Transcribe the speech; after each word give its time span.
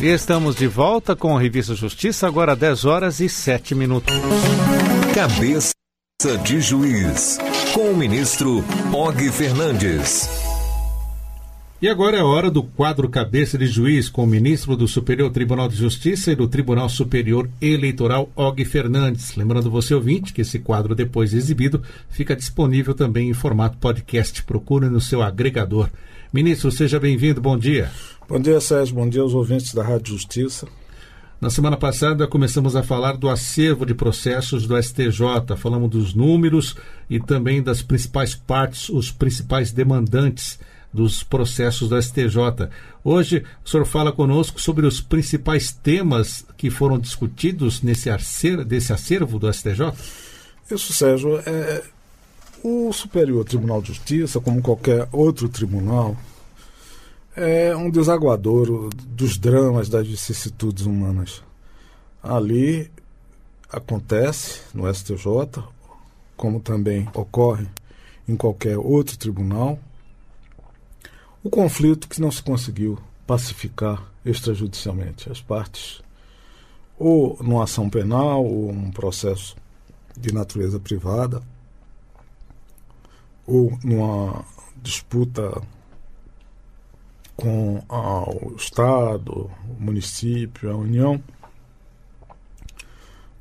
E 0.00 0.06
estamos 0.06 0.56
de 0.56 0.66
volta 0.66 1.14
com 1.14 1.36
a 1.36 1.40
Revista 1.40 1.74
Justiça, 1.74 2.26
agora 2.26 2.56
10 2.56 2.84
horas 2.84 3.20
e 3.20 3.28
7 3.28 3.74
minutos. 3.74 4.12
Cabeça 5.14 5.72
de 6.42 6.60
Juiz, 6.60 7.38
com 7.72 7.92
o 7.92 7.96
ministro 7.96 8.64
Og 8.92 9.30
Fernandes. 9.30 10.28
E 11.80 11.88
agora 11.88 12.16
é 12.16 12.20
a 12.20 12.24
hora 12.24 12.50
do 12.50 12.62
quadro 12.62 13.08
Cabeça 13.08 13.56
de 13.56 13.66
Juiz 13.66 14.08
com 14.08 14.24
o 14.24 14.26
ministro 14.26 14.76
do 14.76 14.88
Superior 14.88 15.30
Tribunal 15.30 15.68
de 15.68 15.76
Justiça 15.76 16.32
e 16.32 16.36
do 16.36 16.48
Tribunal 16.48 16.88
Superior 16.88 17.48
Eleitoral, 17.60 18.30
Og 18.34 18.64
Fernandes. 18.64 19.36
Lembrando 19.36 19.70
você, 19.70 19.94
ouvinte, 19.94 20.32
que 20.32 20.40
esse 20.40 20.58
quadro, 20.58 20.94
depois 20.94 21.32
exibido, 21.32 21.82
fica 22.08 22.34
disponível 22.34 22.94
também 22.94 23.28
em 23.28 23.34
formato 23.34 23.78
podcast. 23.78 24.42
Procure 24.42 24.88
no 24.88 25.00
seu 25.00 25.22
agregador. 25.22 25.88
Ministro, 26.34 26.68
seja 26.72 26.98
bem-vindo, 26.98 27.40
bom 27.40 27.56
dia. 27.56 27.92
Bom 28.28 28.40
dia, 28.40 28.60
Sérgio. 28.60 28.96
Bom 28.96 29.08
dia 29.08 29.22
aos 29.22 29.34
ouvintes 29.34 29.72
da 29.72 29.84
Rádio 29.84 30.14
Justiça. 30.14 30.66
Na 31.40 31.48
semana 31.48 31.76
passada 31.76 32.26
começamos 32.26 32.74
a 32.74 32.82
falar 32.82 33.16
do 33.16 33.28
acervo 33.28 33.86
de 33.86 33.94
processos 33.94 34.66
do 34.66 34.76
STJ, 34.76 35.56
falamos 35.56 35.90
dos 35.90 36.12
números 36.12 36.74
e 37.08 37.20
também 37.20 37.62
das 37.62 37.82
principais 37.82 38.34
partes, 38.34 38.88
os 38.88 39.12
principais 39.12 39.70
demandantes 39.70 40.58
dos 40.92 41.22
processos 41.22 41.88
do 41.88 42.02
STJ. 42.02 42.68
Hoje 43.04 43.44
o 43.64 43.68
senhor 43.68 43.86
fala 43.86 44.10
conosco 44.10 44.60
sobre 44.60 44.86
os 44.88 45.00
principais 45.00 45.70
temas 45.70 46.44
que 46.56 46.68
foram 46.68 46.98
discutidos 46.98 47.80
nesse 47.80 48.10
acervo, 48.10 48.64
desse 48.64 48.92
acervo 48.92 49.38
do 49.38 49.52
STJ. 49.52 49.92
Isso, 50.68 50.92
Sérgio. 50.92 51.38
É, 51.46 51.84
o 52.64 52.90
Superior 52.94 53.44
Tribunal 53.44 53.82
de 53.82 53.88
Justiça, 53.88 54.40
como 54.40 54.62
qualquer 54.62 55.06
outro 55.12 55.50
tribunal, 55.50 56.16
é 57.36 57.76
um 57.76 57.90
desaguador 57.90 58.88
dos 59.06 59.36
dramas 59.36 59.90
das 59.90 60.06
vicissitudes 60.08 60.86
humanas. 60.86 61.42
Ali 62.22 62.90
acontece 63.70 64.62
no 64.72 64.92
STJ, 64.92 65.62
como 66.38 66.58
também 66.58 67.06
ocorre 67.12 67.66
em 68.26 68.34
qualquer 68.34 68.78
outro 68.78 69.18
tribunal, 69.18 69.78
o 71.42 71.50
conflito 71.50 72.08
que 72.08 72.18
não 72.18 72.32
se 72.32 72.42
conseguiu 72.42 72.98
pacificar 73.26 74.10
extrajudicialmente. 74.24 75.30
As 75.30 75.42
partes, 75.42 76.00
ou 76.98 77.36
numa 77.42 77.64
ação 77.64 77.90
penal, 77.90 78.42
ou 78.42 78.70
um 78.70 78.90
processo 78.90 79.54
de 80.16 80.32
natureza 80.32 80.80
privada, 80.80 81.42
ou 83.46 83.78
numa 83.82 84.44
disputa 84.82 85.62
com 87.36 87.82
o 87.88 88.54
Estado, 88.56 89.50
o 89.68 89.82
município, 89.82 90.70
a 90.70 90.76
União, 90.76 91.22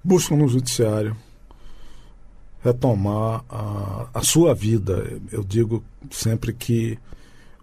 buscam 0.04 0.36
no 0.36 0.48
Judiciário 0.48 1.16
retomar 2.64 3.44
a, 3.50 4.10
a 4.14 4.24
sua 4.24 4.56
vida. 4.56 5.22
Eu 5.32 5.44
digo 5.44 5.84
sempre 6.10 6.54
que 6.54 6.98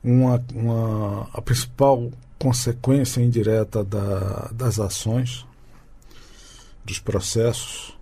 uma, 0.04 0.42
uma, 0.54 1.28
a 1.32 1.42
principal 1.42 2.10
consequência 2.38 3.20
indireta 3.20 3.82
da, 3.82 4.50
das 4.52 4.78
ações, 4.78 5.46
dos 6.84 6.98
processos 6.98 7.98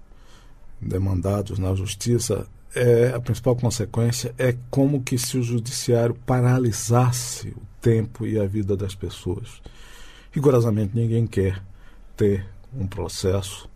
demandados 0.80 1.58
na 1.58 1.75
justiça, 1.75 2.47
é, 2.74 3.12
a 3.14 3.20
principal 3.20 3.56
consequência 3.56 4.34
é 4.38 4.56
como 4.70 5.02
que 5.02 5.19
se 5.19 5.38
o 5.38 5.42
judiciário 5.42 6.14
paralisasse 6.27 7.48
o 7.48 7.62
tempo 7.80 8.27
e 8.27 8.38
a 8.38 8.47
vida 8.47 8.77
das 8.77 8.94
pessoas. 8.94 9.61
Rigorosamente 10.30 10.94
ninguém 10.94 11.27
quer 11.27 11.62
ter 12.16 12.46
um 12.74 12.86
processo, 12.86 13.69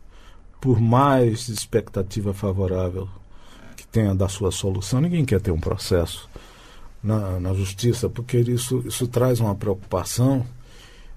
por 0.61 0.81
mais 0.81 1.48
expectativa 1.48 2.35
favorável 2.35 3.09
que 3.77 3.87
tenha 3.87 4.15
da 4.15 4.29
sua 4.29 4.51
solução, 4.51 5.01
ninguém 5.01 5.24
quer 5.24 5.41
ter 5.41 5.51
um 5.51 5.61
processo 5.61 6.29
na, 7.03 7.41
na 7.41 7.55
justiça, 7.55 8.09
porque 8.09 8.39
isso, 8.39 8.83
isso 8.86 9.09
traz 9.09 9.41
uma 9.41 9.55
preocupação 9.55 10.47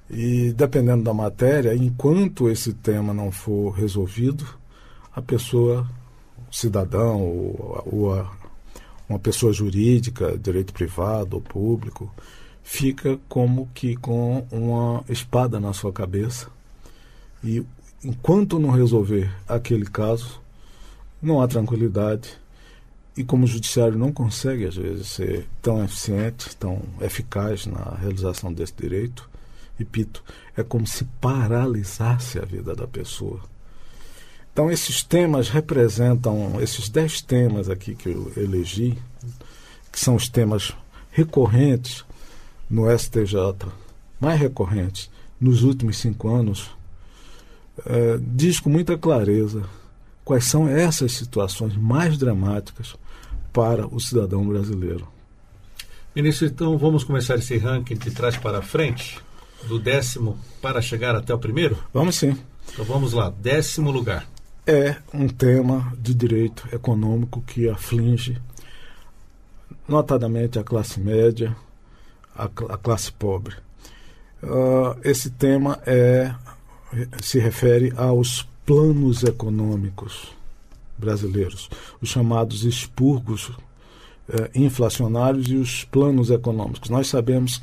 e, 0.10 0.54
dependendo 0.54 1.04
da 1.04 1.14
matéria, 1.14 1.76
enquanto 1.76 2.50
esse 2.50 2.74
tema 2.74 3.14
não 3.14 3.32
for 3.32 3.72
resolvido, 3.72 4.46
a 5.14 5.22
pessoa, 5.22 5.88
cidadão 6.52 7.22
ou, 7.22 7.84
ou 7.86 8.14
a, 8.14 8.32
uma 9.08 9.20
pessoa 9.20 9.54
jurídica, 9.54 10.38
direito 10.38 10.74
privado 10.74 11.36
ou 11.36 11.42
público, 11.42 12.12
fica 12.64 13.20
como 13.30 13.70
que 13.74 13.96
com 13.96 14.46
uma 14.52 15.04
espada 15.08 15.60
na 15.60 15.74
sua 15.74 15.94
cabeça. 15.94 16.50
E 17.44 17.64
enquanto 18.04 18.60
não 18.60 18.72
resolver 18.72 19.32
aquele 19.48 19.86
caso, 19.86 20.42
não 21.22 21.42
há 21.42 21.48
tranquilidade. 21.48 22.38
E 23.16 23.24
como 23.24 23.46
o 23.46 23.48
judiciário 23.48 23.98
não 23.98 24.12
consegue, 24.12 24.66
às 24.66 24.76
vezes, 24.76 25.08
ser 25.08 25.48
tão 25.62 25.84
eficiente, 25.84 26.56
tão 26.58 26.82
eficaz 27.00 27.66
na 27.66 27.96
realização 27.96 28.52
desse 28.52 28.74
direito, 28.74 29.30
repito, 29.78 30.24
é 30.58 30.64
como 30.64 30.86
se 30.86 31.06
paralisasse 31.22 32.40
a 32.40 32.46
vida 32.46 32.76
da 32.76 32.88
pessoa. 32.88 33.40
Então, 34.56 34.72
esses 34.72 35.04
temas 35.04 35.50
representam, 35.50 36.62
esses 36.62 36.88
dez 36.88 37.22
temas 37.22 37.70
aqui 37.70 37.94
que 37.94 38.08
eu 38.08 38.32
elegi, 38.38 38.98
que 39.92 40.00
são 40.00 40.16
os 40.16 40.30
temas 40.30 40.74
recorrentes 41.12 42.06
no 42.70 42.86
STJ, 42.90 43.36
mais 44.18 44.40
recorrentes 44.40 45.12
nos 45.42 45.64
últimos 45.64 45.98
cinco 45.98 46.34
anos, 46.34 46.72
é, 47.86 48.18
diz 48.22 48.58
com 48.58 48.70
muita 48.70 48.98
clareza 48.98 49.64
quais 50.24 50.46
são 50.46 50.70
essas 50.70 51.12
situações 51.12 51.76
mais 51.76 52.18
dramáticas 52.18 52.96
para 53.52 53.86
o 53.86 54.00
cidadão 54.00 54.48
brasileiro. 54.48 55.06
Ministro, 56.16 56.48
então 56.48 56.78
vamos 56.78 57.04
começar 57.04 57.36
esse 57.36 57.58
ranking 57.58 57.98
de 57.98 58.10
trás 58.10 58.38
para 58.38 58.62
frente, 58.62 59.20
do 59.68 59.78
décimo 59.78 60.40
para 60.62 60.82
chegar 60.82 61.14
até 61.14 61.34
o 61.34 61.40
primeiro? 61.40 61.78
Vamos 61.94 62.16
sim. 62.16 62.38
Então 62.72 62.86
vamos 62.86 63.12
lá, 63.12 63.30
décimo 63.30 63.92
lugar. 63.92 64.26
É 64.68 64.96
um 65.14 65.28
tema 65.28 65.94
de 66.00 66.16
direito 66.16 66.68
econômico 66.74 67.40
que 67.42 67.70
aflige 67.70 68.42
notadamente 69.88 70.58
a 70.58 70.64
classe 70.64 71.00
média, 71.00 71.56
a, 72.36 72.46
a 72.46 72.78
classe 72.78 73.12
pobre. 73.12 73.56
Uh, 74.42 75.00
esse 75.04 75.30
tema 75.30 75.80
é, 75.86 76.34
se 77.22 77.38
refere 77.38 77.94
aos 77.96 78.48
planos 78.66 79.24
econômicos 79.24 80.34
brasileiros, 80.98 81.70
os 82.02 82.10
chamados 82.10 82.64
expurgos 82.64 83.52
eh, 84.28 84.50
inflacionários 84.56 85.48
e 85.48 85.56
os 85.56 85.84
planos 85.84 86.32
econômicos. 86.32 86.90
Nós 86.90 87.08
sabemos 87.08 87.62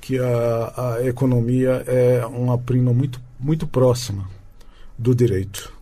que 0.00 0.18
a, 0.18 0.96
a 0.96 1.06
economia 1.06 1.84
é 1.86 2.26
uma 2.26 2.58
prima 2.58 2.92
muito, 2.92 3.20
muito 3.38 3.66
próxima 3.66 4.28
do 4.98 5.14
direito. 5.14 5.75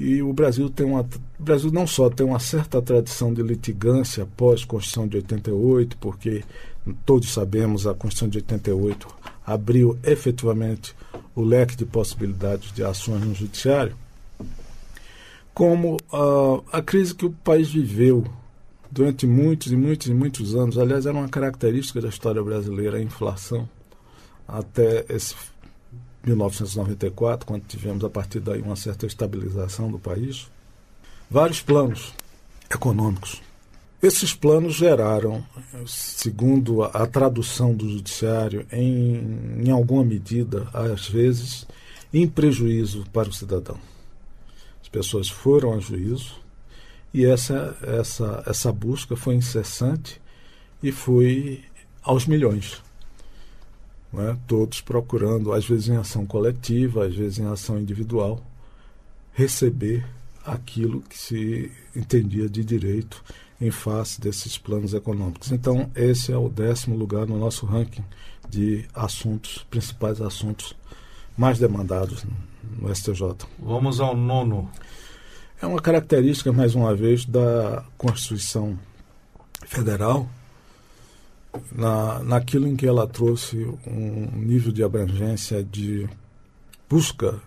E 0.00 0.22
o 0.22 0.32
Brasil 0.32 0.70
tem 0.70 0.86
uma. 0.86 1.00
O 1.00 1.42
Brasil 1.42 1.72
não 1.72 1.84
só 1.84 2.08
tem 2.08 2.24
uma 2.24 2.38
certa 2.38 2.80
tradição 2.80 3.34
de 3.34 3.42
litigância 3.42 4.22
após 4.22 4.64
Constituição 4.64 5.08
de 5.08 5.16
88, 5.16 5.96
porque 5.96 6.44
todos 7.04 7.32
sabemos 7.32 7.84
a 7.84 7.94
Constituição 7.94 8.28
de 8.28 8.38
88 8.38 9.08
abriu 9.44 9.98
efetivamente 10.04 10.94
o 11.34 11.42
leque 11.42 11.74
de 11.74 11.84
possibilidades 11.84 12.72
de 12.72 12.84
ações 12.84 13.24
no 13.24 13.34
judiciário, 13.34 13.96
como 15.52 15.96
uh, 16.12 16.62
a 16.70 16.80
crise 16.80 17.12
que 17.12 17.26
o 17.26 17.32
país 17.32 17.68
viveu 17.68 18.24
durante 18.88 19.26
muitos 19.26 19.72
e 19.72 19.76
muitos 19.76 20.06
e 20.06 20.14
muitos 20.14 20.54
anos, 20.54 20.78
aliás, 20.78 21.06
era 21.06 21.16
uma 21.16 21.28
característica 21.28 22.00
da 22.00 22.08
história 22.08 22.40
brasileira, 22.40 22.98
a 22.98 23.02
inflação, 23.02 23.68
até 24.46 25.04
esse 25.08 25.34
1994, 26.28 27.46
quando 27.46 27.64
tivemos 27.66 28.04
a 28.04 28.10
partir 28.10 28.40
daí 28.40 28.60
uma 28.60 28.76
certa 28.76 29.06
estabilização 29.06 29.90
do 29.90 29.98
país, 29.98 30.48
vários 31.30 31.60
planos 31.60 32.12
econômicos. 32.70 33.42
Esses 34.00 34.32
planos 34.32 34.74
geraram, 34.74 35.44
segundo 35.86 36.84
a, 36.84 37.06
tradução 37.06 37.74
do 37.74 37.88
judiciário, 37.88 38.64
em, 38.70 39.64
em 39.64 39.70
alguma 39.70 40.04
medida, 40.04 40.68
às 40.72 41.08
vezes, 41.08 41.66
em 42.12 42.28
prejuízo 42.28 43.04
para 43.12 43.28
o 43.28 43.32
cidadão. 43.32 43.78
As 44.80 44.88
pessoas 44.88 45.28
foram 45.28 45.74
a 45.74 45.80
juízo 45.80 46.36
e 47.12 47.24
essa, 47.26 47.76
essa, 47.82 48.44
essa 48.46 48.72
busca 48.72 49.16
foi 49.16 49.34
incessante 49.34 50.20
e 50.80 50.92
foi 50.92 51.64
aos 52.02 52.26
milhões 52.26 52.80
né? 54.12 54.36
todos 54.46 54.80
procurando, 54.80 55.52
às 55.52 55.66
vezes 55.66 55.88
em 55.88 55.96
ação 55.96 56.26
coletiva, 56.26 57.06
às 57.06 57.14
vezes 57.14 57.38
em 57.38 57.46
ação 57.46 57.78
individual, 57.78 58.40
receber 59.32 60.04
aquilo 60.44 61.02
que 61.02 61.18
se 61.18 61.70
entendia 61.94 62.48
de 62.48 62.64
direito 62.64 63.22
em 63.60 63.70
face 63.70 64.20
desses 64.20 64.56
planos 64.56 64.94
econômicos. 64.94 65.52
Então, 65.52 65.90
esse 65.94 66.32
é 66.32 66.36
o 66.36 66.48
décimo 66.48 66.96
lugar 66.96 67.26
no 67.26 67.38
nosso 67.38 67.66
ranking 67.66 68.04
de 68.48 68.86
assuntos, 68.94 69.66
principais 69.68 70.20
assuntos 70.20 70.74
mais 71.36 71.58
demandados 71.58 72.24
no 72.78 72.94
STJ. 72.94 73.46
Vamos 73.58 74.00
ao 74.00 74.16
nono. 74.16 74.70
É 75.60 75.66
uma 75.66 75.80
característica, 75.80 76.52
mais 76.52 76.74
uma 76.74 76.94
vez, 76.94 77.24
da 77.24 77.84
Constituição 77.96 78.78
Federal, 79.66 80.28
na, 81.72 82.22
naquilo 82.22 82.66
em 82.66 82.76
que 82.76 82.86
ela 82.86 83.06
trouxe 83.06 83.56
um 83.86 84.30
nível 84.36 84.72
de 84.72 84.82
abrangência 84.82 85.62
de 85.62 86.08
busca 86.88 87.40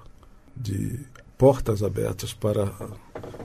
de 0.56 1.00
portas 1.38 1.82
abertas 1.82 2.34
para 2.34 2.72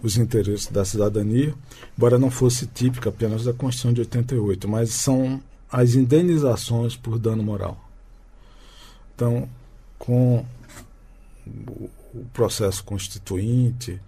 os 0.03 0.19
interesses 0.19 0.67
da 0.67 0.85
cidadania, 0.85 1.55
embora 1.97 2.19
não 2.19 2.31
fosse 2.31 2.67
típica 2.67 3.09
apenas 3.09 3.45
da 3.45 3.53
Constituição 3.53 3.93
de 3.93 4.01
88, 4.03 4.69
mas 4.69 4.91
são 4.91 5.41
as 5.71 5.95
indenizações 5.95 6.95
por 6.95 7.19
dano 7.19 7.43
moral. 7.43 7.83
Então, 9.15 9.49
com 9.99 10.45
o 12.15 12.25
processo 12.33 12.85
constituinte 12.85 14.01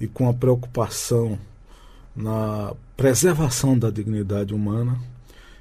e 0.00 0.06
com 0.06 0.28
a 0.28 0.34
preocupação 0.34 1.38
na 2.14 2.74
preservação 2.96 3.78
da 3.78 3.90
dignidade 3.90 4.54
humana, 4.54 4.98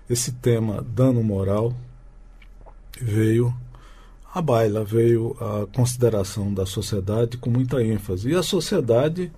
esse 0.10 0.32
tema 0.34 0.82
dano 0.82 1.24
moral 1.24 1.74
veio 3.02 3.54
à 4.34 4.42
baila, 4.42 4.84
veio 4.84 5.36
à 5.40 5.66
consideração 5.68 6.54
da 6.54 6.66
sociedade 6.66 7.38
com 7.38 7.50
muita 7.50 7.82
ênfase. 7.84 8.30
E 8.30 8.36
a 8.36 8.44
sociedade 8.44 9.32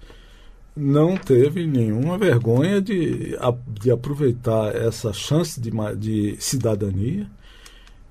não 0.76 1.18
teve 1.18 1.66
nenhuma 1.66 2.18
vergonha 2.18 2.82
de, 2.82 3.38
de 3.70 3.92
aproveitar 3.92 4.76
essa 4.76 5.12
chance 5.14 5.60
de, 5.60 5.72
de 5.96 6.38
cidadania 6.40 7.28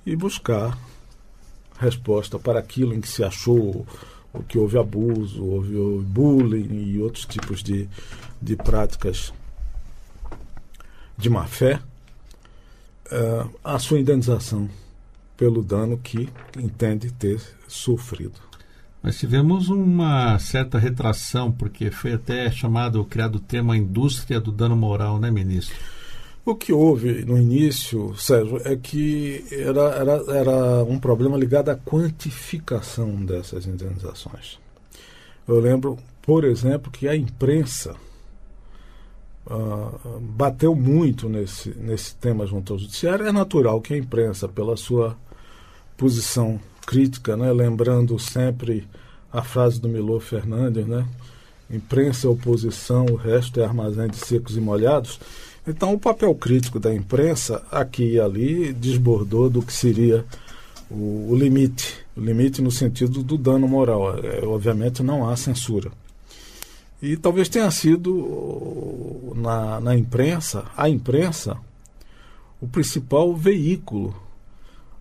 e 0.05 0.17
buscar 0.17 0.79
resposta 1.79 2.39
para 2.39 2.59
aquilo 2.59 2.95
em 2.95 3.01
que 3.01 3.09
se 3.09 3.23
achou 3.23 3.87
que 4.49 4.59
houve 4.59 4.79
abuso, 4.79 5.45
houve 5.45 5.75
bullying 6.05 6.93
e 6.93 7.01
outros 7.01 7.25
tipos 7.25 7.63
de, 7.63 7.89
de 8.41 8.57
práticas 8.57 9.33
de 11.17 11.31
má 11.31 11.47
fé, 11.47 11.81
uh, 13.13 13.51
a 13.65 13.79
sua 13.79 13.99
indenização 13.99 14.69
pelo 15.37 15.63
dano 15.63 15.99
que 15.99 16.29
entende 16.59 17.13
ter 17.13 17.41
sofrido. 17.69 18.47
Nós 19.03 19.19
tivemos 19.19 19.69
uma 19.69 20.39
certa 20.39 20.79
retração, 20.79 21.53
porque 21.53 21.91
foi 21.91 22.15
até 22.15 22.51
chamado, 22.51 23.05
criado 23.05 23.37
o 23.37 23.41
termo 23.41 23.75
indústria 23.75 24.41
do 24.41 24.51
dano 24.51 24.75
moral, 24.75 25.21
né, 25.21 25.31
ministro? 25.31 25.77
O 26.45 26.55
que 26.55 26.73
houve 26.73 27.25
no 27.25 27.37
início, 27.37 28.17
Sérgio, 28.17 28.61
é 28.65 28.77
que 28.77 29.45
era, 29.51 29.81
era, 29.97 30.39
era 30.39 30.85
um 30.85 30.99
problema 30.99 31.37
ligado 31.37 31.69
à 31.69 31.77
quantificação 31.77 33.25
dessas 33.25 33.67
indenizações. 33.67 34.59
Eu 35.47 35.61
lembro, 35.61 35.99
por 36.23 36.45
exemplo, 36.45 36.91
que 36.91 37.09
a 37.09 37.17
imprensa 37.17 37.95
uh, 39.47 40.21
bateu 40.21 40.75
muito 40.75 41.29
nesse, 41.29 41.71
nesse 41.71 42.15
tema 42.17 42.47
junto 42.47 42.73
ao 42.73 42.79
judiciário. 42.79 43.27
É 43.27 43.33
natural 43.33 43.81
que 43.81 43.95
a 43.95 43.99
imprensa, 43.99 44.49
pela 44.49 44.77
sua 44.77 45.17
posição 45.97 46.61
crítica, 46.87 47.37
né, 47.37 47.53
lembrando 47.53 48.19
sempre 48.19 48.87
a 49.33 49.43
frase 49.43 49.81
do 49.81 49.89
Milor 49.89 50.21
Fernandes, 50.21 50.87
né, 50.87 51.07
imprensa 51.71 52.27
é 52.27 52.31
oposição, 52.31 53.07
o 53.07 53.17
resto 53.17 53.61
é 53.61 53.65
armazém 53.65 54.09
de 54.09 54.17
secos 54.17 54.57
e 54.57 54.61
molhados. 54.61 55.19
Então, 55.67 55.93
o 55.93 55.99
papel 55.99 56.33
crítico 56.35 56.79
da 56.79 56.95
imprensa, 56.95 57.63
aqui 57.73 58.13
e 58.13 58.21
ali, 58.21 58.73
desbordou 58.73 59.51
do 59.51 59.63
que 59.63 59.73
seria 59.73 60.25
o, 60.89 61.33
o 61.33 61.37
limite. 61.37 62.07
O 62.17 62.21
limite 62.21 62.63
no 62.63 62.71
sentido 62.71 63.23
do 63.23 63.37
dano 63.37 63.67
moral. 63.67 64.17
É, 64.19 64.47
obviamente, 64.47 65.03
não 65.03 65.29
há 65.29 65.37
censura. 65.37 65.91
E 67.01 67.17
talvez 67.17 67.49
tenha 67.49 67.71
sido 67.71 69.33
na, 69.35 69.81
na 69.81 69.97
imprensa, 69.97 70.65
a 70.77 70.89
imprensa, 70.89 71.57
o 72.61 72.67
principal 72.67 73.35
veículo 73.35 74.15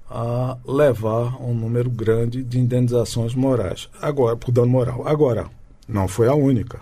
a 0.09 0.57
levar 0.65 1.41
um 1.41 1.53
número 1.53 1.89
grande 1.89 2.43
de 2.43 2.59
indenizações 2.59 3.33
morais. 3.33 3.89
Agora, 4.01 4.35
por 4.35 4.51
dano 4.51 4.67
moral. 4.67 5.07
Agora, 5.07 5.49
não 5.87 6.07
foi 6.07 6.27
a 6.27 6.35
única. 6.35 6.79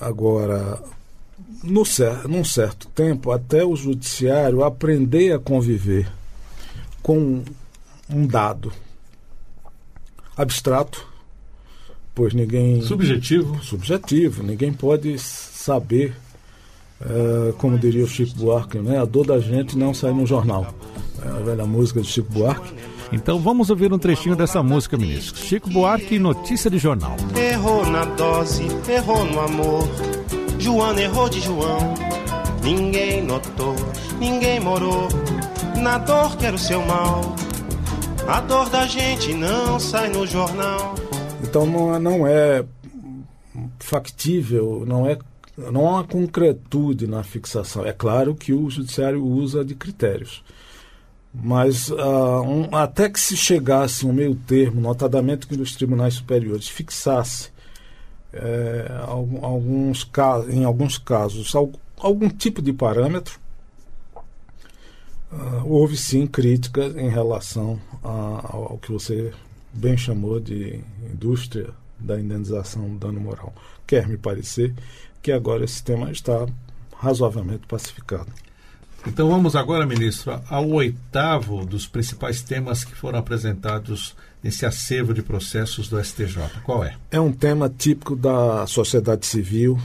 Agora, 0.00 0.82
no 1.62 1.82
num 2.28 2.44
certo 2.44 2.88
tempo, 2.88 3.32
até 3.32 3.64
o 3.64 3.76
judiciário 3.76 4.64
aprender 4.64 5.32
a 5.32 5.38
conviver 5.38 6.10
com 7.02 7.42
um 8.08 8.26
dado 8.26 8.72
abstrato 10.36 11.09
pois 12.14 12.34
ninguém. 12.34 12.82
Subjetivo? 12.82 13.62
Subjetivo. 13.62 14.42
Ninguém 14.42 14.72
pode 14.72 15.18
saber, 15.18 16.14
é, 17.00 17.52
como 17.58 17.78
diria 17.78 18.04
o 18.04 18.08
Chico 18.08 18.36
Buarque, 18.36 18.78
né? 18.78 18.98
a 18.98 19.04
dor 19.04 19.26
da 19.26 19.38
gente 19.38 19.76
não 19.76 19.92
sai 19.94 20.12
no 20.12 20.26
jornal. 20.26 20.74
É 21.24 21.28
a 21.28 21.40
velha 21.40 21.66
música 21.66 22.00
do 22.00 22.06
Chico 22.06 22.32
Buarque. 22.32 22.72
Então 23.12 23.40
vamos 23.40 23.70
ouvir 23.70 23.92
um 23.92 23.98
trechinho 23.98 24.36
dessa 24.36 24.62
música, 24.62 24.96
ministro. 24.96 25.44
Chico 25.44 25.68
Buarque, 25.68 26.18
notícia 26.18 26.70
de 26.70 26.78
jornal. 26.78 27.16
Errou 27.36 27.84
na 27.86 28.04
dose, 28.04 28.66
errou 28.88 29.24
no 29.24 29.40
amor. 29.40 29.88
Joana 30.58 31.02
errou 31.02 31.28
de 31.28 31.40
João. 31.40 31.94
Ninguém 32.62 33.22
notou, 33.22 33.74
ninguém 34.18 34.60
morou. 34.60 35.08
Na 35.76 35.98
dor 35.98 36.36
quero 36.36 36.58
seu 36.58 36.84
mal. 36.84 37.34
A 38.28 38.40
dor 38.40 38.68
da 38.68 38.86
gente 38.86 39.34
não 39.34 39.80
sai 39.80 40.08
no 40.10 40.26
jornal. 40.26 40.94
Então 41.50 41.66
não, 41.66 41.98
não 41.98 42.26
é 42.28 42.64
factível, 43.80 44.84
não 44.86 45.04
é 45.04 45.18
não 45.58 45.98
há 45.98 46.04
concretude 46.04 47.08
na 47.08 47.24
fixação. 47.24 47.84
É 47.84 47.92
claro 47.92 48.36
que 48.36 48.52
o 48.52 48.70
judiciário 48.70 49.22
usa 49.22 49.64
de 49.64 49.74
critérios. 49.74 50.44
Mas 51.34 51.90
uh, 51.90 52.40
um, 52.42 52.74
até 52.74 53.10
que 53.10 53.18
se 53.18 53.36
chegasse 53.36 54.06
um 54.06 54.12
meio 54.12 54.36
termo, 54.36 54.80
notadamente 54.80 55.46
que 55.48 55.60
os 55.60 55.74
tribunais 55.74 56.14
superiores 56.14 56.68
fixasse 56.68 57.50
é, 58.32 58.86
alguns 59.02 60.08
em 60.50 60.64
alguns 60.64 60.98
casos 60.98 61.52
algum, 61.52 61.78
algum 61.98 62.28
tipo 62.28 62.62
de 62.62 62.72
parâmetro, 62.72 63.40
uh, 65.32 65.64
houve 65.64 65.96
sim 65.96 66.28
críticas 66.28 66.96
em 66.96 67.08
relação 67.08 67.80
a, 68.04 68.40
ao 68.52 68.78
que 68.80 68.92
você 68.92 69.32
bem 69.72 69.96
chamou 69.96 70.40
de 70.40 70.80
indústria 71.12 71.70
da 71.98 72.18
indenização 72.18 72.88
do 72.88 72.98
dano 72.98 73.20
moral. 73.20 73.54
Quer 73.86 74.08
me 74.08 74.16
parecer 74.16 74.74
que 75.22 75.32
agora 75.32 75.64
esse 75.64 75.82
tema 75.82 76.10
está 76.10 76.46
razoavelmente 76.96 77.66
pacificado. 77.66 78.32
Então 79.06 79.30
vamos 79.30 79.56
agora, 79.56 79.86
ministro, 79.86 80.40
ao 80.48 80.68
oitavo 80.68 81.64
dos 81.64 81.86
principais 81.86 82.42
temas 82.42 82.84
que 82.84 82.94
foram 82.94 83.18
apresentados 83.18 84.14
nesse 84.42 84.66
acervo 84.66 85.14
de 85.14 85.22
processos 85.22 85.88
do 85.88 86.02
STJ. 86.02 86.60
Qual 86.64 86.84
é? 86.84 86.96
É 87.10 87.20
um 87.20 87.32
tema 87.32 87.68
típico 87.68 88.14
da 88.14 88.66
sociedade 88.66 89.26
civil, 89.26 89.78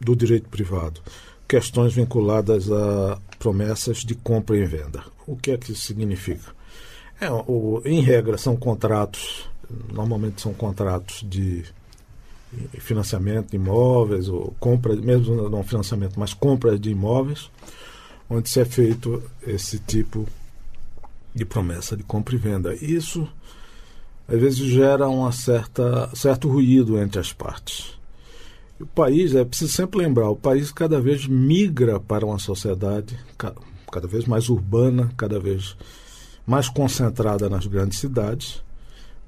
do 0.00 0.16
direito 0.16 0.48
privado. 0.48 1.00
Questões 1.46 1.94
vinculadas 1.94 2.70
a 2.70 3.18
promessas 3.38 3.98
de 3.98 4.16
compra 4.16 4.56
e 4.56 4.64
venda. 4.64 5.04
O 5.26 5.36
que 5.36 5.52
é 5.52 5.56
que 5.56 5.72
isso 5.72 5.82
significa? 5.82 6.55
É, 7.20 7.30
o, 7.30 7.80
em 7.84 8.00
regra, 8.00 8.36
são 8.36 8.56
contratos, 8.56 9.48
normalmente 9.92 10.42
são 10.42 10.52
contratos 10.52 11.24
de 11.26 11.64
financiamento 12.78 13.50
de 13.50 13.56
imóveis, 13.56 14.28
ou 14.28 14.54
compra, 14.60 14.94
mesmo 14.96 15.48
não 15.48 15.64
financiamento, 15.64 16.18
mas 16.18 16.34
compra 16.34 16.78
de 16.78 16.90
imóveis, 16.90 17.50
onde 18.28 18.48
se 18.48 18.60
é 18.60 18.64
feito 18.64 19.22
esse 19.46 19.78
tipo 19.78 20.26
de 21.34 21.44
promessa 21.44 21.96
de 21.96 22.02
compra 22.02 22.34
e 22.34 22.38
venda. 22.38 22.74
Isso, 22.74 23.26
às 24.28 24.38
vezes, 24.38 24.58
gera 24.58 25.08
um 25.08 25.30
certo 25.32 26.48
ruído 26.48 26.98
entre 26.98 27.18
as 27.18 27.32
partes. 27.32 27.96
O 28.78 28.86
país, 28.86 29.34
é 29.34 29.42
preciso 29.44 29.72
sempre 29.72 29.98
lembrar, 29.98 30.28
o 30.28 30.36
país 30.36 30.70
cada 30.70 31.00
vez 31.00 31.26
migra 31.26 31.98
para 31.98 32.26
uma 32.26 32.38
sociedade 32.38 33.18
cada 33.90 34.06
vez 34.06 34.26
mais 34.26 34.50
urbana, 34.50 35.10
cada 35.16 35.40
vez 35.40 35.74
mais 35.74 36.05
concentrada 36.68 37.50
nas 37.50 37.66
grandes 37.66 37.98
cidades, 37.98 38.62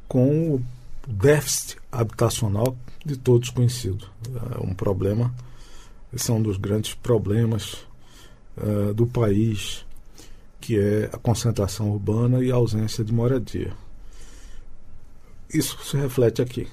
com 0.06 0.54
o 0.54 0.64
déficit 1.06 1.76
habitacional 1.90 2.76
de 3.04 3.16
todos 3.16 3.50
conhecido. 3.50 4.06
É 4.54 4.64
um 4.64 4.72
problema, 4.72 5.34
esse 6.12 6.30
é 6.30 6.34
um 6.34 6.40
dos 6.40 6.56
grandes 6.56 6.94
problemas 6.94 7.86
uh, 8.56 8.94
do 8.94 9.06
país, 9.06 9.84
que 10.60 10.78
é 10.78 11.10
a 11.12 11.18
concentração 11.18 11.90
urbana 11.90 12.42
e 12.42 12.52
a 12.52 12.54
ausência 12.54 13.04
de 13.04 13.12
moradia. 13.12 13.72
Isso 15.52 15.78
se 15.82 15.96
reflete 15.96 16.42
aqui. 16.42 16.68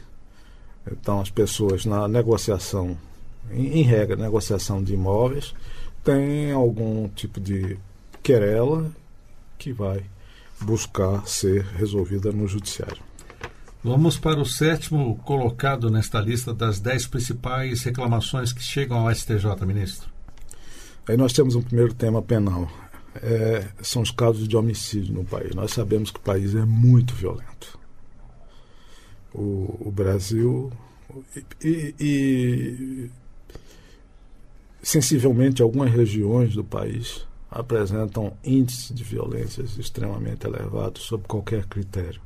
Então, 0.90 1.20
as 1.20 1.30
pessoas 1.30 1.86
na 1.86 2.08
negociação, 2.08 2.98
em, 3.50 3.80
em 3.80 3.82
regra, 3.82 4.16
negociação 4.16 4.84
de 4.84 4.94
imóveis, 4.94 5.56
têm 6.04 6.52
algum 6.52 7.08
tipo 7.10 7.40
de 7.40 7.78
querela 8.22 8.92
que 9.58 9.72
vai 9.72 10.04
buscar 10.62 11.28
ser 11.28 11.64
resolvida 11.64 12.32
no 12.32 12.48
judiciário. 12.48 13.02
Vamos 13.84 14.18
para 14.18 14.40
o 14.40 14.46
sétimo 14.46 15.16
colocado 15.20 15.92
nesta 15.92 16.20
lista 16.20 16.54
das 16.54 16.80
dez 16.80 17.06
principais 17.06 17.84
reclamações 17.84 18.52
que 18.52 18.64
chegam 18.64 18.98
ao 18.98 19.14
STJ, 19.14 19.64
ministro. 19.66 20.10
Aí 21.08 21.16
nós 21.16 21.34
temos 21.34 21.56
um 21.56 21.62
primeiro 21.62 21.94
tema 21.94 22.22
penal. 22.22 22.68
É, 23.22 23.68
são 23.82 24.02
os 24.02 24.10
casos 24.10 24.48
de 24.48 24.58
homicídio 24.58 25.14
no 25.14 25.24
país. 25.24 25.54
Nós 25.54 25.72
sabemos 25.72 26.10
que 26.10 26.18
o 26.18 26.22
país 26.22 26.56
é 26.56 26.66
muito 26.66 27.14
violento. 27.14 27.78
O, 29.34 29.88
o 29.88 29.92
Brasil 29.92 30.72
e, 31.64 31.94
e 32.00 33.10
sensivelmente 34.82 35.62
algumas 35.62 35.92
regiões 35.92 36.56
do 36.56 36.64
país 36.64 37.26
apresentam 37.56 38.34
índices 38.44 38.94
de 38.94 39.02
violências 39.02 39.78
extremamente 39.78 40.46
elevados 40.46 41.04
sob 41.04 41.24
qualquer 41.26 41.66
critério. 41.66 42.22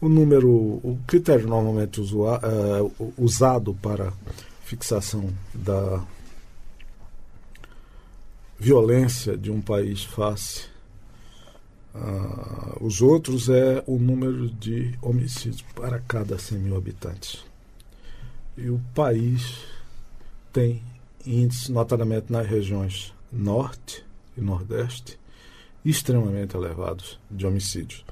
O 0.00 0.08
número, 0.08 0.50
o 0.50 0.98
critério 1.06 1.46
normalmente 1.46 2.00
usua, 2.00 2.40
uh, 2.40 3.14
usado 3.16 3.72
para 3.74 4.12
fixação 4.64 5.30
da 5.54 6.04
violência 8.58 9.36
de 9.36 9.48
um 9.48 9.60
país 9.60 10.02
face 10.02 10.64
uh, 11.94 12.84
os 12.84 13.00
outros 13.00 13.48
é 13.48 13.84
o 13.86 13.96
número 13.96 14.50
de 14.50 14.98
homicídios 15.00 15.62
para 15.76 16.00
cada 16.00 16.36
100 16.36 16.58
mil 16.58 16.76
habitantes. 16.76 17.44
E 18.56 18.68
o 18.68 18.80
país 18.92 19.62
tem 20.52 20.82
índices, 21.24 21.68
notadamente 21.68 22.32
nas 22.32 22.46
regiões 22.46 23.14
norte 23.32 24.04
e 24.36 24.40
nordeste, 24.40 25.18
extremamente 25.84 26.56
elevados 26.56 27.18
de 27.30 27.46
homicídios. 27.46 28.04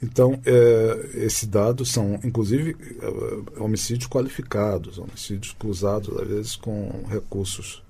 Então, 0.00 0.40
é, 0.44 1.10
esses 1.24 1.46
dados 1.46 1.90
são, 1.90 2.20
inclusive, 2.22 2.76
é, 3.00 3.60
homicídios 3.60 4.08
qualificados, 4.08 4.98
homicídios 4.98 5.52
cruzados, 5.58 6.16
às 6.20 6.28
vezes, 6.28 6.56
com 6.56 7.04
recursos 7.08 7.82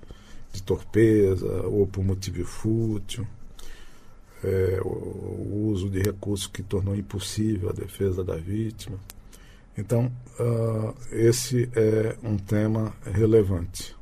de 0.51 0.63
torpeza 0.63 1.67
ou 1.67 1.85
por 1.85 2.03
motivo 2.03 2.43
fútil, 2.43 3.27
é, 4.43 4.79
o, 4.83 4.87
o, 4.87 5.69
uso 5.71 5.89
de 5.89 6.01
recursos 6.01 6.47
que 6.47 6.63
tornou 6.63 6.95
impossível 6.95 7.69
a 7.69 7.73
defesa 7.73 8.23
da 8.23 8.37
vítima. 8.37 8.97
Então, 9.77 10.11
uh, 10.39 10.93
esse 11.11 11.69
é 11.73 12.17
um 12.23 12.37
tema 12.37 12.93
relevante 13.05 13.95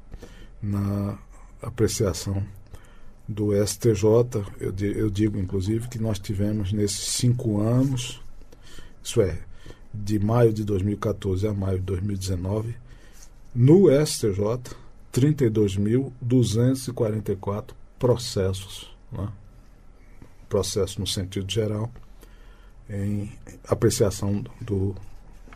na 0.61 1.19
apreciação 1.61 2.43
do 3.27 3.51
STJ. 3.65 4.05
Eu, 4.59 4.73
eu 4.79 5.09
digo, 5.09 5.37
inclusive, 5.37 5.87
que 5.87 5.97
nós 5.99 6.19
tivemos 6.19 6.71
nesses 6.71 7.09
cinco 7.09 7.59
anos, 7.59 8.21
isso 9.03 9.19
é, 9.21 9.39
de 9.93 10.19
maio 10.19 10.53
de 10.53 10.63
2014 10.63 11.47
a 11.47 11.53
maio 11.53 11.79
de 11.79 11.85
2019, 11.85 12.75
no 13.53 13.89
STJ, 14.05 14.75
32.244 15.11 17.73
processos, 17.97 18.95
né? 19.11 19.27
processo 20.47 20.99
no 20.99 21.07
sentido 21.07 21.51
geral, 21.51 21.91
em 22.89 23.29
apreciação 23.67 24.45
do, 24.61 24.95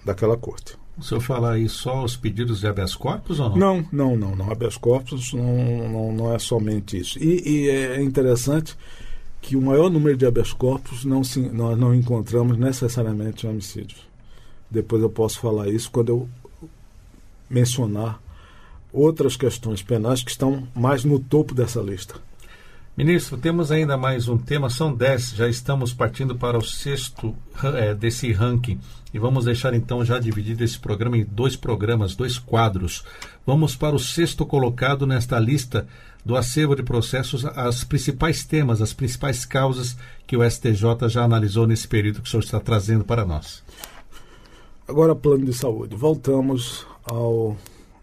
daquela 0.04 0.36
corte. 0.36 0.81
O 0.98 1.04
senhor 1.04 1.22
fala 1.22 1.54
aí 1.54 1.68
só 1.70 2.04
os 2.04 2.16
pedidos 2.16 2.60
de 2.60 2.68
habeas 2.68 2.94
corpus 2.94 3.40
ou 3.40 3.50
não? 3.50 3.58
Não, 3.58 3.86
não, 3.92 4.18
não. 4.18 4.36
não. 4.36 4.52
Habeas 4.52 4.78
corpus 4.78 5.34
não, 5.34 5.90
não, 5.90 6.12
não 6.12 6.34
é 6.34 6.40
somente 6.40 6.98
isso. 6.98 7.18
E, 7.18 7.42
e 7.48 7.70
é 7.70 8.02
interessante 8.02 8.76
que 9.42 9.56
o 9.56 9.62
maior 9.62 9.90
número 9.90 10.16
de 10.16 10.26
habeas 10.26 10.54
corpus 10.54 11.04
não 11.04 11.24
se, 11.24 11.40
nós 11.40 11.78
não 11.78 11.96
encontramos 11.96 12.58
necessariamente 12.58 13.46
em 13.46 13.50
homicídios. 13.50 14.08
Depois 14.70 15.02
eu 15.02 15.10
posso 15.10 15.40
falar 15.40 15.68
isso 15.70 15.90
quando 15.92 16.10
eu 16.10 16.30
mencionar 17.50 18.22
outras 18.94 19.36
questões 19.36 19.82
penais 19.82 20.22
que 20.22 20.32
estão 20.32 20.68
mais 20.76 21.04
no 21.04 21.20
topo 21.20 21.54
dessa 21.54 21.82
lista. 21.82 22.16
Ministro, 23.04 23.36
temos 23.36 23.72
ainda 23.72 23.98
mais 23.98 24.28
um 24.28 24.38
tema, 24.38 24.70
são 24.70 24.94
dez, 24.94 25.32
já 25.32 25.50
estamos 25.50 25.92
partindo 25.92 26.36
para 26.36 26.56
o 26.56 26.62
sexto 26.62 27.36
é, 27.64 27.96
desse 27.96 28.32
ranking 28.32 28.80
e 29.12 29.18
vamos 29.18 29.46
deixar 29.46 29.74
então 29.74 30.06
já 30.06 30.20
dividido 30.20 30.64
esse 30.64 30.78
programa 30.78 31.18
em 31.18 31.26
dois 31.26 31.56
programas, 31.56 32.16
dois 32.16 32.38
quadros. 32.38 33.04
Vamos 33.44 33.76
para 33.76 33.96
o 33.96 34.00
sexto 34.00 34.46
colocado 34.46 35.08
nesta 35.08 35.40
lista 35.40 35.88
do 36.24 36.36
acervo 36.38 36.76
de 36.76 36.84
processos, 36.84 37.44
as 37.44 37.84
principais 37.84 38.46
temas, 38.46 38.84
as 38.84 38.94
principais 38.94 39.46
causas 39.46 39.98
que 40.28 40.38
o 40.38 40.48
STJ 40.48 41.10
já 41.10 41.24
analisou 41.24 41.66
nesse 41.66 41.88
período 41.88 42.22
que 42.22 42.28
o 42.28 42.30
senhor 42.30 42.44
está 42.44 42.60
trazendo 42.60 43.04
para 43.04 43.26
nós. 43.26 43.64
Agora, 44.88 45.16
plano 45.16 45.46
de 45.46 45.54
saúde. 45.56 45.96
Voltamos 45.96 46.86
ao 47.04 47.58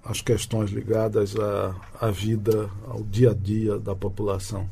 às 0.05 0.21
questões 0.23 0.71
ligadas 0.71 1.37
à, 1.37 1.75
à 2.01 2.11
vida, 2.11 2.69
ao 2.89 3.05
dia 3.05 3.31
a 3.31 3.35
dia 3.35 3.79
da 3.79 3.95
população. 3.95 4.67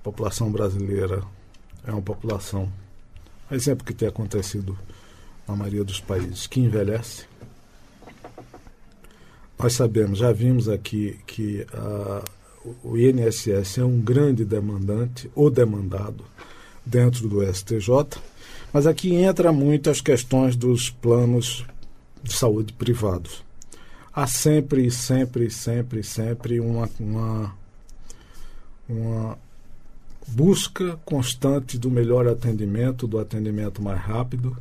A 0.00 0.04
população 0.04 0.50
brasileira 0.50 1.22
é 1.86 1.92
uma 1.92 2.02
população, 2.02 2.70
exemplo 3.50 3.84
que 3.84 3.92
tem 3.92 4.08
acontecido 4.08 4.78
na 5.46 5.54
maioria 5.54 5.84
dos 5.84 6.00
países, 6.00 6.46
que 6.46 6.60
envelhece. 6.60 7.26
Nós 9.58 9.74
sabemos, 9.74 10.18
já 10.18 10.32
vimos 10.32 10.68
aqui 10.68 11.18
que 11.26 11.66
uh, 11.74 12.24
o 12.82 12.96
INSS 12.96 13.78
é 13.78 13.84
um 13.84 14.00
grande 14.00 14.44
demandante 14.44 15.30
ou 15.34 15.50
demandado 15.50 16.24
dentro 16.84 17.28
do 17.28 17.42
STJ, 17.42 18.20
mas 18.72 18.86
aqui 18.86 19.14
entra 19.14 19.52
muito 19.52 19.90
as 19.90 20.00
questões 20.00 20.56
dos 20.56 20.88
planos 20.88 21.66
de 22.22 22.32
saúde 22.32 22.72
privados 22.72 23.44
há 24.12 24.26
sempre, 24.26 24.90
sempre, 24.90 25.50
sempre, 25.50 26.02
sempre 26.02 26.60
uma, 26.60 26.88
uma, 26.98 27.54
uma 28.88 29.38
busca 30.30 30.96
constante 31.04 31.76
do 31.76 31.90
melhor 31.90 32.26
atendimento, 32.28 33.06
do 33.06 33.18
atendimento 33.18 33.82
mais 33.82 34.00
rápido 34.00 34.56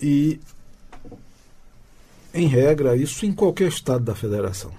e, 0.00 0.40
em 2.34 2.46
regra, 2.46 2.96
isso 2.96 3.24
em 3.24 3.32
qualquer 3.32 3.68
estado 3.68 4.04
da 4.04 4.14
federação. 4.14 4.72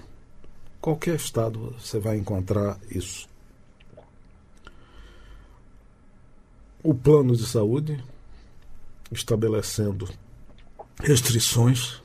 Qualquer 0.81 1.15
estado 1.15 1.75
você 1.79 1.99
vai 1.99 2.17
encontrar 2.17 2.77
isso. 2.89 3.29
O 6.83 6.93
plano 6.93 7.35
de 7.35 7.45
saúde 7.45 8.03
estabelecendo 9.11 10.09
restrições 10.99 12.01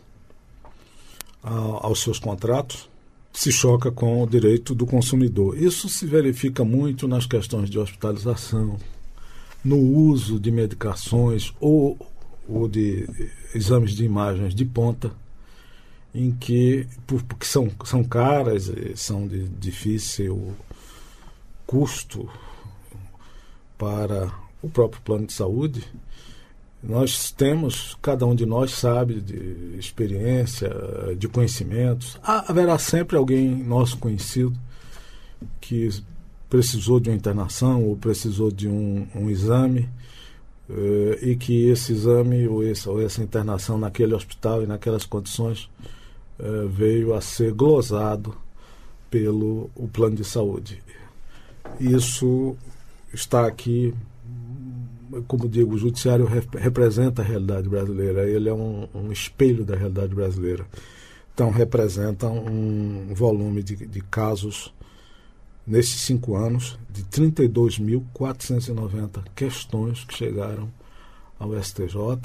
aos 1.43 2.03
seus 2.03 2.19
contratos, 2.19 2.89
se 3.37 3.53
choca 3.53 3.93
com 3.93 4.23
o 4.23 4.27
direito 4.27 4.75
do 4.75 4.87
consumidor. 4.87 5.63
Isso 5.63 5.91
se 5.91 6.07
verifica 6.07 6.65
muito 6.65 7.07
nas 7.07 7.27
questões 7.27 7.69
de 7.69 7.79
hospitalização, 7.79 8.79
no 9.63 9.77
uso 9.77 10.41
de 10.41 10.51
medicações 10.51 11.53
ou, 11.61 11.99
ou 12.49 12.67
de 12.67 13.07
exames 13.55 13.95
de 13.95 14.07
imagens 14.07 14.55
de 14.55 14.65
ponta, 14.65 15.13
em 16.15 16.33
que, 16.33 16.87
porque 17.07 17.45
são, 17.45 17.71
são 17.85 18.03
caras, 18.03 18.73
são 18.95 19.29
de 19.29 19.47
difícil 19.49 20.55
custo 21.67 22.27
para 23.77 24.33
o 24.63 24.71
próprio 24.71 25.03
plano 25.03 25.27
de 25.27 25.35
saúde, 25.35 25.85
nós 26.89 27.33
temos, 27.33 27.97
cada 28.01 28.25
um 28.25 28.35
de 28.35 28.47
nós 28.47 28.71
sabe 28.73 29.21
de 29.21 29.77
experiência, 29.79 30.71
de 31.19 31.27
conhecimentos. 31.27 32.19
Haverá 32.23 32.79
sempre 32.79 33.17
alguém 33.17 33.49
nosso 33.49 33.99
conhecido 33.99 34.57
que 35.61 35.89
precisou 36.49 37.01
de 37.01 37.11
uma 37.11 37.17
internação 37.17 37.83
ou 37.85 37.97
precisou 37.97 38.51
de 38.51 38.69
um, 38.69 39.07
um 39.15 39.29
exame 39.29 39.89
eh, 40.71 41.19
e 41.23 41.37
que 41.37 41.69
esse 41.69 41.93
exame 41.93 42.47
ou, 42.47 42.63
esse, 42.63 42.89
ou 42.89 43.03
essa 43.03 43.23
internação 43.23 43.79
naquele 43.79 44.15
hospital 44.15 44.63
e 44.63 44.67
naquelas 44.67 45.05
condições 45.05 45.69
eh, 46.39 46.67
veio 46.69 47.15
a 47.15 47.21
ser 47.21 47.53
glosado 47.53 48.37
pelo 49.11 49.71
o 49.75 49.89
plano 49.89 50.17
de 50.17 50.25
saúde. 50.25 50.83
Isso 51.81 52.57
está 53.13 53.47
aqui 53.47 53.93
como 55.27 55.49
digo, 55.49 55.75
o 55.75 55.79
judiciário 55.79 56.29
representa 56.59 57.23
a 57.23 57.25
realidade 57.25 57.69
brasileira, 57.69 58.29
ele 58.29 58.49
é 58.49 58.55
um, 58.55 58.89
um 58.95 59.13
espelho 59.13 59.65
da 59.65 59.77
realidade 59.77 60.15
brasileira. 60.15 60.67
Então, 61.35 61.51
representa 61.51 62.29
um 62.29 63.13
volume 63.15 63.63
de, 63.63 63.77
de 63.77 64.01
casos, 64.01 64.73
nesses 65.67 66.01
cinco 66.01 66.35
anos, 66.37 66.79
de 66.91 67.05
32.490 67.05 69.23
questões 69.35 70.05
que 70.05 70.17
chegaram 70.17 70.71
ao 71.39 71.53
STJ 71.63 72.19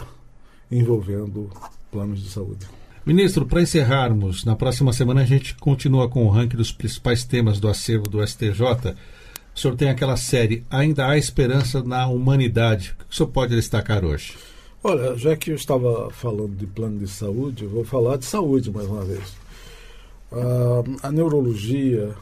envolvendo 0.71 1.49
planos 1.91 2.23
de 2.23 2.29
saúde. 2.29 2.65
Ministro, 3.05 3.45
para 3.45 3.61
encerrarmos, 3.61 4.45
na 4.45 4.55
próxima 4.55 4.93
semana 4.93 5.21
a 5.21 5.25
gente 5.25 5.55
continua 5.55 6.07
com 6.07 6.25
o 6.25 6.29
ranking 6.29 6.55
dos 6.55 6.71
principais 6.71 7.25
temas 7.25 7.59
do 7.59 7.67
acervo 7.67 8.07
do 8.07 8.25
STJ. 8.25 8.95
O 9.55 9.59
senhor 9.59 9.75
tem 9.75 9.89
aquela 9.89 10.17
série 10.17 10.65
Ainda 10.69 11.07
há 11.07 11.17
esperança 11.17 11.83
na 11.83 12.07
humanidade. 12.07 12.95
O 12.99 13.05
que 13.05 13.11
o 13.11 13.15
senhor 13.15 13.29
pode 13.29 13.55
destacar 13.55 14.03
hoje? 14.03 14.35
Olha, 14.83 15.15
já 15.15 15.35
que 15.35 15.51
eu 15.51 15.55
estava 15.55 16.09
falando 16.09 16.55
de 16.55 16.65
plano 16.65 16.97
de 16.97 17.07
saúde, 17.07 17.65
eu 17.65 17.69
vou 17.69 17.83
falar 17.83 18.17
de 18.17 18.25
saúde 18.25 18.71
mais 18.71 18.87
uma 18.87 19.03
vez. 19.03 19.35
Uh, 20.31 20.97
a 21.03 21.11
neurologia, 21.11 22.15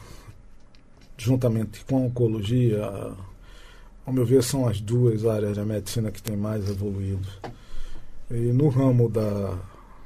juntamente 1.18 1.86
com 1.86 1.98
a 1.98 2.02
oncologia, 2.02 2.84
ao 4.06 4.12
meu 4.12 4.26
ver, 4.26 4.44
são 4.44 4.68
as 4.68 4.82
duas 4.82 5.26
áreas 5.26 5.56
da 5.56 5.64
medicina 5.64 6.12
que 6.12 6.22
têm 6.22 6.36
mais 6.36 6.68
evoluído. 6.68 7.28
E 8.32 8.52
no 8.52 8.68
ramo 8.68 9.08
da 9.08 9.58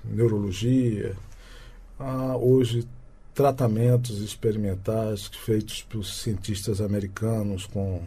neurologia, 0.04 1.16
há 1.98 2.38
hoje 2.38 2.88
tratamentos 3.34 4.20
experimentais 4.20 5.28
feitos 5.28 5.82
por 5.82 6.06
cientistas 6.06 6.80
americanos 6.80 7.66
com 7.66 8.02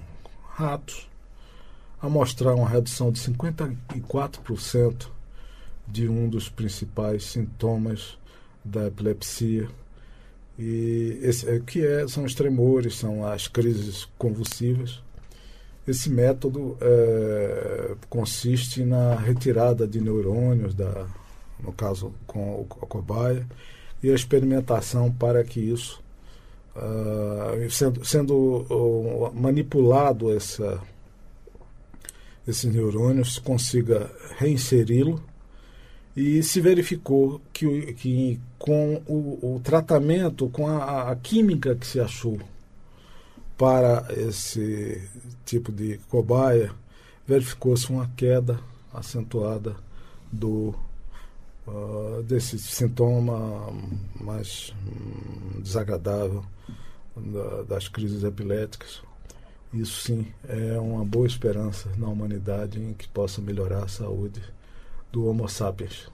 ratos 0.50 1.08
a 2.00 2.08
mostrar 2.08 2.54
uma 2.54 2.68
redução 2.68 3.10
de 3.10 3.20
54% 3.20 5.08
de 5.86 6.08
um 6.08 6.28
dos 6.28 6.48
principais 6.48 7.24
sintomas 7.24 8.18
da 8.64 8.86
epilepsia. 8.86 9.68
E 10.58 11.18
esse, 11.22 11.48
é, 11.48 11.60
que 11.60 11.84
é, 11.84 12.06
são 12.08 12.24
os 12.24 12.34
tremores, 12.34 12.96
são 12.96 13.24
as 13.26 13.48
crises 13.48 14.06
convulsivas. 14.18 15.02
Esse 15.86 16.10
método 16.10 16.76
é, 16.80 17.94
consiste 18.08 18.84
na 18.84 19.14
retirada 19.14 19.86
de 19.86 20.00
neurônios, 20.00 20.74
da, 20.74 21.06
no 21.60 21.72
caso 21.72 22.12
com 22.26 22.66
a 22.82 22.86
cobaia, 22.86 23.46
e 24.02 24.10
a 24.10 24.14
experimentação 24.14 25.10
para 25.10 25.42
que 25.42 25.60
isso, 25.60 26.02
uh, 26.76 27.70
sendo, 27.70 28.04
sendo 28.04 28.34
uh, 28.34 29.32
manipulado 29.34 30.32
essa 30.34 30.80
esses 32.46 32.72
neurônios, 32.72 33.38
consiga 33.38 34.10
reinseri-lo. 34.38 35.20
E 36.16 36.42
se 36.42 36.60
verificou 36.60 37.42
que, 37.52 37.92
que 37.94 38.40
com 38.58 39.02
o, 39.06 39.56
o 39.56 39.60
tratamento, 39.60 40.48
com 40.48 40.66
a, 40.66 41.10
a, 41.10 41.16
química 41.16 41.74
que 41.74 41.86
se 41.86 42.00
achou 42.00 42.38
para 43.58 44.06
esse 44.16 45.02
tipo 45.44 45.70
de 45.70 45.98
cobaia, 46.08 46.70
verificou-se 47.26 47.90
uma 47.90 48.10
queda 48.16 48.58
acentuada 48.94 49.76
do 50.32 50.74
uh, 51.66 52.22
desse 52.22 52.58
sintoma 52.58 53.72
mais 54.20 54.74
um, 54.86 55.60
desagradável 55.60 56.44
da, 57.16 57.62
das 57.62 57.88
crises 57.88 58.24
epiléticas 58.24 59.02
isso 59.72 60.00
sim 60.02 60.26
é 60.48 60.78
uma 60.78 61.04
boa 61.04 61.26
esperança 61.26 61.90
na 61.98 62.08
humanidade 62.08 62.80
em 62.80 62.94
que 62.94 63.08
possa 63.08 63.40
melhorar 63.40 63.84
a 63.84 63.88
saúde 63.88 64.40
do 65.12 65.26
Homo 65.26 65.48
sapiens. 65.48 66.08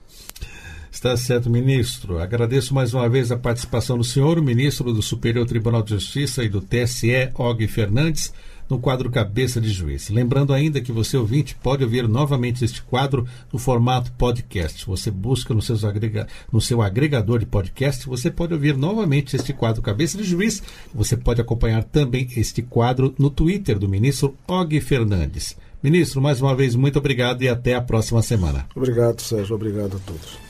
Está 0.91 1.15
certo, 1.17 1.49
ministro. 1.49 2.19
Agradeço 2.19 2.73
mais 2.73 2.93
uma 2.93 3.09
vez 3.09 3.31
a 3.31 3.37
participação 3.37 3.97
do 3.97 4.03
senhor, 4.03 4.37
o 4.37 4.43
ministro 4.43 4.93
do 4.93 5.01
Superior 5.01 5.45
Tribunal 5.45 5.81
de 5.81 5.91
Justiça 5.91 6.43
e 6.43 6.49
do 6.49 6.61
TSE, 6.61 7.31
Og 7.35 7.67
Fernandes 7.67 8.33
no 8.69 8.79
quadro 8.79 9.09
Cabeça 9.09 9.59
de 9.59 9.69
Juiz. 9.69 10.09
Lembrando 10.09 10.53
ainda 10.53 10.81
que 10.81 10.91
você, 10.91 11.17
ouvinte, 11.17 11.55
pode 11.55 11.83
ouvir 11.83 12.07
novamente 12.07 12.63
este 12.63 12.81
quadro 12.81 13.25
no 13.51 13.59
formato 13.59 14.11
podcast. 14.13 14.85
Você 14.85 15.11
busca 15.11 15.53
no, 15.53 15.61
seus 15.61 15.83
agrega 15.83 16.27
no 16.51 16.61
seu 16.61 16.81
agregador 16.81 17.39
de 17.39 17.45
podcast, 17.45 18.07
você 18.07 18.29
pode 18.29 18.53
ouvir 18.53 18.75
novamente 18.75 19.35
este 19.35 19.53
quadro 19.53 19.81
Cabeça 19.81 20.17
de 20.17 20.23
Juiz. 20.23 20.61
Você 20.93 21.15
pode 21.15 21.41
acompanhar 21.41 21.83
também 21.83 22.27
este 22.35 22.61
quadro 22.61 23.13
no 23.17 23.29
Twitter 23.29 23.77
do 23.77 23.89
ministro 23.89 24.35
Og 24.47 24.79
Fernandes. 24.81 25.55
Ministro, 25.81 26.21
mais 26.21 26.41
uma 26.41 26.55
vez, 26.55 26.75
muito 26.75 26.97
obrigado 26.97 27.41
e 27.41 27.49
até 27.49 27.75
a 27.75 27.81
próxima 27.81 28.21
semana. 28.21 28.65
Obrigado, 28.73 29.21
Sérgio. 29.21 29.55
Obrigado 29.55 29.97
a 29.97 29.99
todos. 29.99 30.42